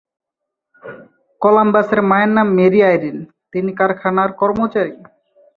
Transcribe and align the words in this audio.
কলম্বাসের 1.41 2.01
মায়ের 2.09 2.31
নাম 2.35 2.47
Mary 2.57 2.79
Irene, 2.89 3.17
তিনি 3.53 3.69
কারখানার 3.79 4.29
কর্মচারী। 4.41 4.93